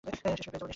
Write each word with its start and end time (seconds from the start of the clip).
পেয়ে 0.03 0.17
যাবো 0.17 0.33
নিশ্চিত। 0.33 0.63